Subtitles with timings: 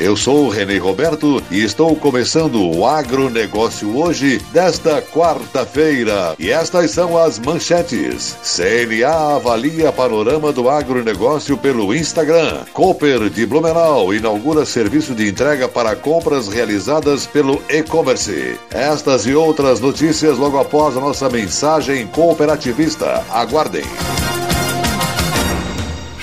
[0.00, 6.34] Eu sou o Renê Roberto e estou começando o agronegócio hoje, desta quarta-feira.
[6.38, 8.34] E estas são as manchetes.
[8.42, 12.64] CNA avalia panorama do agronegócio pelo Instagram.
[12.72, 18.58] Cooper de Blumenau inaugura serviço de entrega para compras realizadas pelo e-commerce.
[18.70, 23.22] Estas e outras notícias logo após a nossa mensagem cooperativista.
[23.28, 23.84] Aguardem.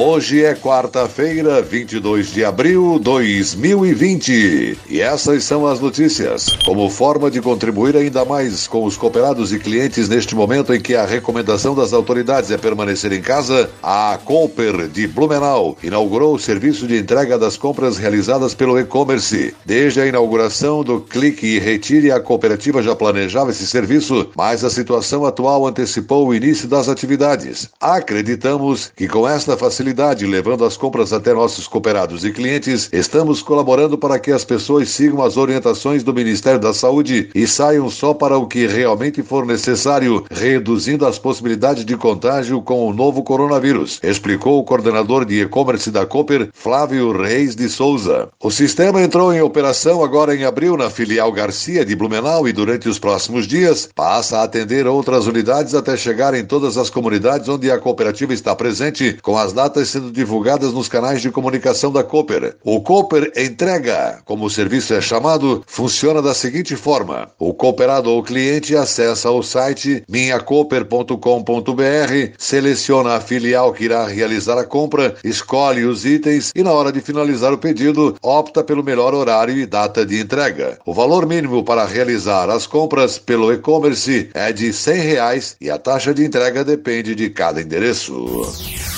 [0.00, 4.78] Hoje é quarta-feira, 22 de abril de 2020.
[4.88, 6.56] E essas são as notícias.
[6.64, 10.94] Como forma de contribuir ainda mais com os cooperados e clientes neste momento em que
[10.94, 16.86] a recomendação das autoridades é permanecer em casa, a Cooper de Blumenau inaugurou o serviço
[16.86, 19.52] de entrega das compras realizadas pelo e-commerce.
[19.66, 24.70] Desde a inauguração do Clique e Retire, a cooperativa já planejava esse serviço, mas a
[24.70, 27.68] situação atual antecipou o início das atividades.
[27.80, 33.42] Acreditamos que com esta facilidade facilidade levando as compras até nossos cooperados e clientes, estamos
[33.42, 38.12] colaborando para que as pessoas sigam as orientações do Ministério da Saúde e saiam só
[38.12, 43.98] para o que realmente for necessário, reduzindo as possibilidades de contágio com o novo coronavírus,
[44.02, 48.28] explicou o coordenador de e-commerce da Cooper, Flávio Reis de Souza.
[48.42, 52.88] O sistema entrou em operação agora em abril na filial Garcia de Blumenau e durante
[52.88, 57.70] os próximos dias passa a atender outras unidades até chegar em todas as comunidades onde
[57.70, 62.02] a cooperativa está presente, com as datas datas sendo divulgadas nos canais de comunicação da
[62.02, 62.56] Cooper.
[62.64, 68.22] O Cooper Entrega, como o serviço é chamado, funciona da seguinte forma: o cooperado ou
[68.22, 76.04] cliente acessa o site minhacooper.com.br, seleciona a filial que irá realizar a compra, escolhe os
[76.04, 80.20] itens e, na hora de finalizar o pedido, opta pelo melhor horário e data de
[80.20, 80.78] entrega.
[80.84, 85.78] O valor mínimo para realizar as compras pelo e-commerce é de 100 reais e a
[85.78, 88.97] taxa de entrega depende de cada endereço.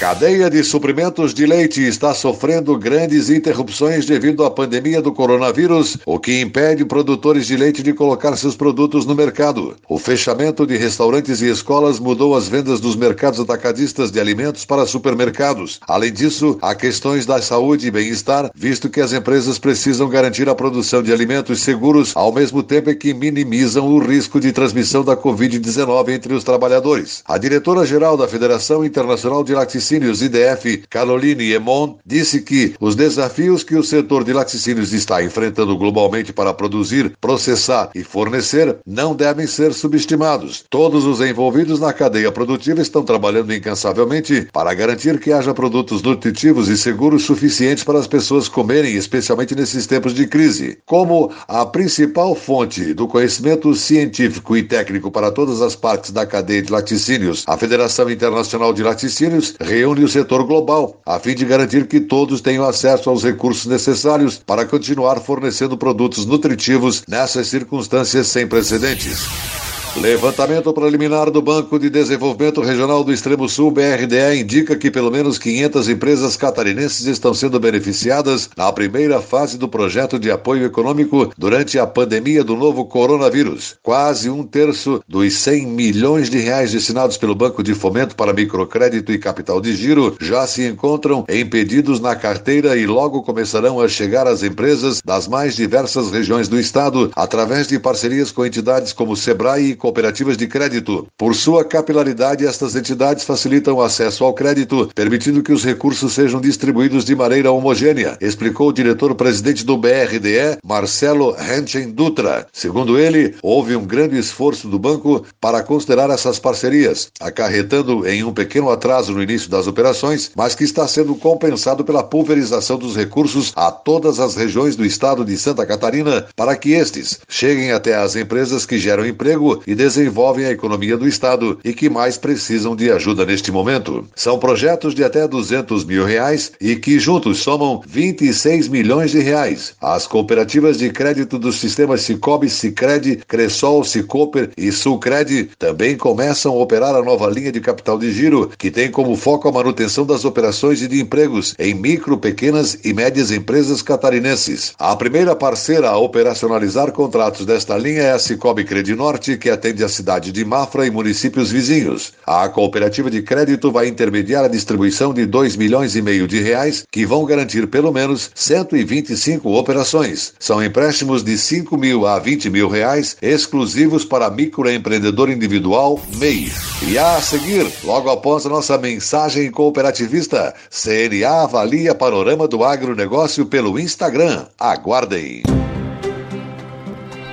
[0.00, 6.18] Cadeia de suprimentos de leite está sofrendo grandes interrupções devido à pandemia do coronavírus, o
[6.18, 9.76] que impede produtores de leite de colocar seus produtos no mercado.
[9.86, 14.86] O fechamento de restaurantes e escolas mudou as vendas dos mercados atacadistas de alimentos para
[14.86, 15.78] supermercados.
[15.86, 20.54] Além disso, há questões da saúde e bem-estar, visto que as empresas precisam garantir a
[20.54, 26.08] produção de alimentos seguros ao mesmo tempo que minimizam o risco de transmissão da Covid-19
[26.08, 27.22] entre os trabalhadores.
[27.26, 33.64] A diretora-geral da Federação Internacional de Laticínios Laticínios IDF, Caroline Emon, disse que os desafios
[33.64, 39.48] que o setor de laticínios está enfrentando globalmente para produzir, processar e fornecer não devem
[39.48, 40.64] ser subestimados.
[40.70, 46.68] Todos os envolvidos na cadeia produtiva estão trabalhando incansavelmente para garantir que haja produtos nutritivos
[46.68, 50.78] e seguros suficientes para as pessoas comerem, especialmente nesses tempos de crise.
[50.86, 56.62] Como a principal fonte do conhecimento científico e técnico para todas as partes da cadeia
[56.62, 61.86] de laticínios, a Federação Internacional de Laticínios reúne o setor global, a fim de garantir
[61.86, 68.46] que todos tenham acesso aos recursos necessários para continuar fornecendo produtos nutritivos nessas circunstâncias sem
[68.46, 69.59] precedentes.
[69.96, 75.36] Levantamento preliminar do Banco de Desenvolvimento Regional do Extremo Sul, BRDE, indica que pelo menos
[75.36, 81.76] 500 empresas catarinenses estão sendo beneficiadas na primeira fase do projeto de apoio econômico durante
[81.78, 83.76] a pandemia do novo coronavírus.
[83.82, 89.12] Quase um terço dos 100 milhões de reais destinados pelo Banco de Fomento para Microcrédito
[89.12, 93.88] e Capital de Giro já se encontram em pedidos na carteira e logo começarão a
[93.88, 99.16] chegar às empresas das mais diversas regiões do estado através de parcerias com entidades como
[99.16, 101.08] Sebrae e cooperativas de crédito.
[101.18, 106.40] Por sua capilaridade, estas entidades facilitam o acesso ao crédito, permitindo que os recursos sejam
[106.40, 112.46] distribuídos de maneira homogênea, explicou o diretor-presidente do BRDE, Marcelo Henchen Dutra.
[112.52, 118.32] Segundo ele, houve um grande esforço do banco para considerar essas parcerias, acarretando em um
[118.32, 123.52] pequeno atraso no início das operações, mas que está sendo compensado pela pulverização dos recursos
[123.56, 128.16] a todas as regiões do estado de Santa Catarina para que estes cheguem até as
[128.16, 132.90] empresas que geram emprego e desenvolvem a economia do estado e que mais precisam de
[132.90, 134.04] ajuda neste momento.
[134.16, 139.74] São projetos de até 200 mil reais e que juntos somam 26 milhões de reais.
[139.80, 146.60] As cooperativas de crédito dos sistemas Cicobi, Cicred, Cressol, Cicoper e Sulcred também começam a
[146.60, 150.24] operar a nova linha de capital de giro, que tem como foco a manutenção das
[150.24, 154.72] operações e de empregos em micro, pequenas e médias empresas catarinenses.
[154.80, 159.88] A primeira parceira a operacionalizar contratos desta linha é a Cicobi Credinorte, que atende a
[159.88, 162.14] cidade de Mafra e municípios vizinhos.
[162.26, 166.84] A cooperativa de crédito vai intermediar a distribuição de 2 milhões e meio de reais,
[166.90, 170.32] que vão garantir pelo menos 125 operações.
[170.38, 176.50] São empréstimos de 5 mil a 20 mil reais, exclusivos para microempreendedor individual MEI.
[176.88, 183.78] E a seguir, logo após a nossa mensagem cooperativista, CNA avalia panorama do agronegócio pelo
[183.78, 184.46] Instagram.
[184.58, 185.59] Aguardem.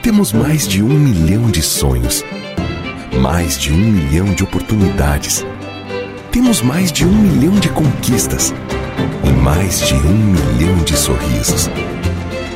[0.08, 2.24] Temos mais de um milhão de sonhos,
[3.20, 5.46] mais de um milhão de oportunidades.
[6.32, 8.54] Temos mais de um milhão de conquistas
[9.26, 11.70] e mais de um milhão de sorrisos.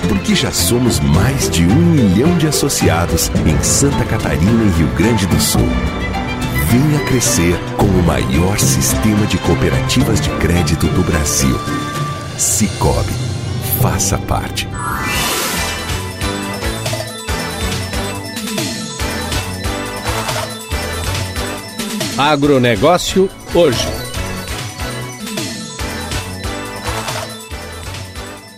[0.07, 5.27] Porque já somos mais de um milhão de associados em Santa Catarina e Rio Grande
[5.27, 5.68] do Sul.
[6.69, 11.59] Venha crescer com o maior sistema de cooperativas de crédito do Brasil.
[12.38, 13.12] Cicobi.
[13.81, 14.69] Faça parte.
[22.21, 23.88] Agronegócio hoje.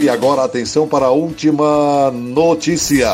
[0.01, 3.07] E agora atenção para a última notícia.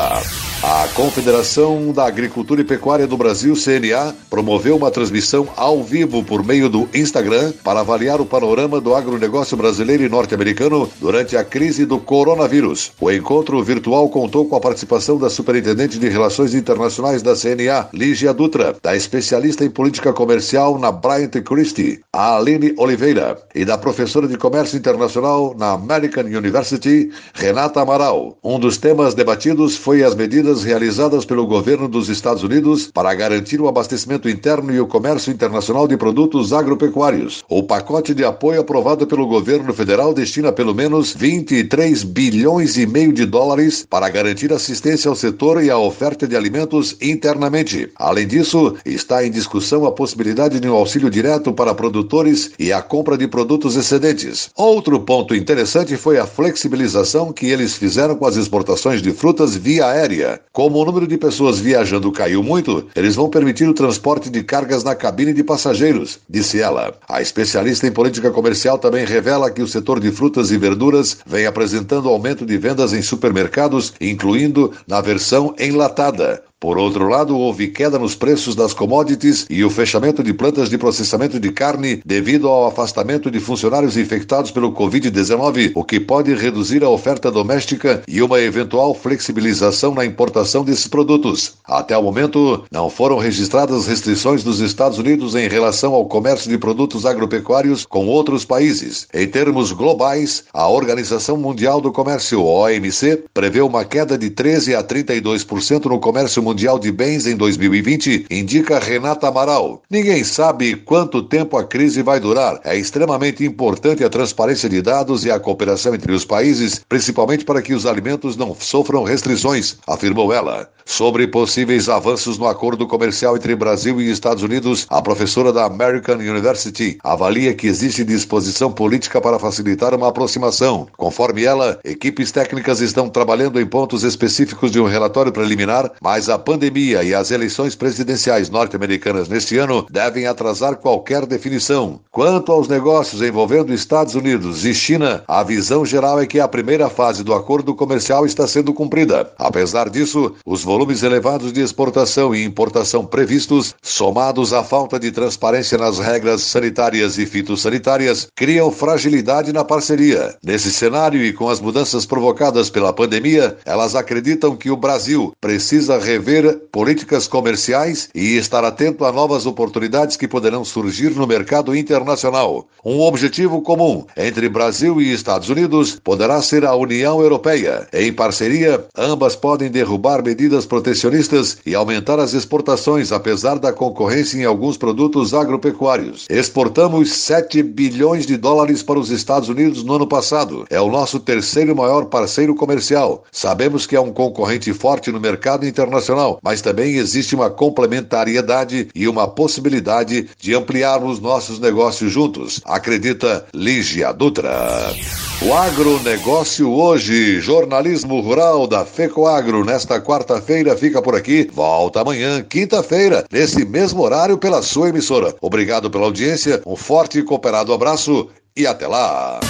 [0.62, 6.44] A Confederação da Agricultura e Pecuária do Brasil, CNA, promoveu uma transmissão ao vivo por
[6.44, 11.86] meio do Instagram para avaliar o panorama do agronegócio brasileiro e norte-americano durante a crise
[11.86, 12.92] do coronavírus.
[13.00, 18.34] O encontro virtual contou com a participação da Superintendente de Relações Internacionais da CNA, Lígia
[18.34, 24.28] Dutra, da especialista em política comercial na Bryant Christie, a Aline Oliveira, e da professora
[24.28, 28.36] de Comércio Internacional na American University, Renata Amaral.
[28.44, 33.14] Um dos temas debatidos foi as medidas medidas realizadas pelo governo dos Estados Unidos para
[33.14, 37.44] garantir o abastecimento interno e o comércio internacional de produtos agropecuários.
[37.48, 43.12] O pacote de apoio aprovado pelo governo federal destina pelo menos 23 bilhões e meio
[43.12, 47.88] de dólares para garantir assistência ao setor e à oferta de alimentos internamente.
[47.94, 52.82] Além disso, está em discussão a possibilidade de um auxílio direto para produtores e a
[52.82, 54.50] compra de produtos excedentes.
[54.56, 59.86] Outro ponto interessante foi a flexibilização que eles fizeram com as exportações de frutas via
[59.86, 60.39] aérea.
[60.52, 64.82] Como o número de pessoas viajando caiu muito, eles vão permitir o transporte de cargas
[64.82, 66.94] na cabine de passageiros, disse ela.
[67.08, 71.46] A especialista em política comercial também revela que o setor de frutas e verduras vem
[71.46, 76.42] apresentando aumento de vendas em supermercados, incluindo na versão enlatada.
[76.60, 80.76] Por outro lado, houve queda nos preços das commodities e o fechamento de plantas de
[80.76, 86.84] processamento de carne devido ao afastamento de funcionários infectados pelo Covid-19, o que pode reduzir
[86.84, 91.54] a oferta doméstica e uma eventual flexibilização na importação desses produtos.
[91.64, 96.58] Até o momento, não foram registradas restrições dos Estados Unidos em relação ao comércio de
[96.58, 99.08] produtos agropecuários com outros países.
[99.14, 104.84] Em termos globais, a Organização Mundial do Comércio, OMC, prevê uma queda de 13 a
[104.84, 109.82] 32% no comércio Mundial de Bens em 2020, indica Renata Amaral.
[109.90, 112.60] Ninguém sabe quanto tempo a crise vai durar.
[112.64, 117.62] É extremamente importante a transparência de dados e a cooperação entre os países, principalmente para
[117.62, 120.68] que os alimentos não sofram restrições, afirmou ela.
[120.84, 126.16] Sobre possíveis avanços no acordo comercial entre Brasil e Estados Unidos, a professora da American
[126.16, 130.88] University avalia que existe disposição política para facilitar uma aproximação.
[130.96, 136.36] Conforme ela, equipes técnicas estão trabalhando em pontos específicos de um relatório preliminar, mas a
[136.40, 142.00] pandemia e as eleições presidenciais norte-americanas neste ano devem atrasar qualquer definição.
[142.10, 146.88] Quanto aos negócios envolvendo Estados Unidos e China, a visão geral é que a primeira
[146.88, 149.30] fase do acordo comercial está sendo cumprida.
[149.38, 155.76] Apesar disso, os volumes elevados de exportação e importação previstos, somados à falta de transparência
[155.76, 160.34] nas regras sanitárias e fitossanitárias, criam fragilidade na parceria.
[160.42, 165.98] Nesse cenário e com as mudanças provocadas pela pandemia, elas acreditam que o Brasil precisa
[165.98, 166.29] rever
[166.70, 172.66] políticas comerciais e estar atento a novas oportunidades que poderão surgir no mercado internacional.
[172.84, 177.86] Um objetivo comum entre Brasil e Estados Unidos poderá ser a União Europeia.
[177.92, 184.44] Em parceria, ambas podem derrubar medidas protecionistas e aumentar as exportações, apesar da concorrência em
[184.44, 186.26] alguns produtos agropecuários.
[186.30, 190.64] Exportamos 7 bilhões de dólares para os Estados Unidos no ano passado.
[190.70, 193.24] É o nosso terceiro maior parceiro comercial.
[193.32, 199.08] Sabemos que é um concorrente forte no mercado internacional, mas também existe uma complementariedade e
[199.08, 204.94] uma possibilidade de ampliarmos nossos negócios juntos, acredita Lígia Dutra.
[205.42, 211.48] O agronegócio hoje, jornalismo rural da FECOAGro, nesta quarta-feira fica por aqui.
[211.52, 215.34] Volta amanhã, quinta-feira, nesse mesmo horário pela sua emissora.
[215.40, 219.40] Obrigado pela audiência, um forte e cooperado abraço e até lá.